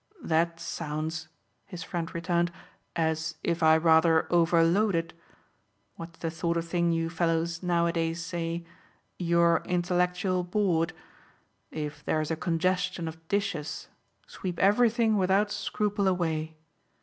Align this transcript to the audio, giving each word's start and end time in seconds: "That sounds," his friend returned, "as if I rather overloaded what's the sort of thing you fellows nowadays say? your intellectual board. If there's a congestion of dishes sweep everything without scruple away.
"That 0.23 0.59
sounds," 0.59 1.27
his 1.67 1.83
friend 1.83 2.11
returned, 2.15 2.51
"as 2.95 3.35
if 3.43 3.61
I 3.61 3.77
rather 3.77 4.25
overloaded 4.33 5.13
what's 5.95 6.17
the 6.17 6.31
sort 6.31 6.57
of 6.57 6.67
thing 6.67 6.91
you 6.91 7.07
fellows 7.07 7.61
nowadays 7.61 8.19
say? 8.19 8.65
your 9.19 9.61
intellectual 9.63 10.43
board. 10.43 10.93
If 11.69 12.03
there's 12.03 12.31
a 12.31 12.35
congestion 12.35 13.07
of 13.07 13.27
dishes 13.27 13.89
sweep 14.25 14.57
everything 14.57 15.17
without 15.17 15.51
scruple 15.51 16.07
away. 16.07 16.55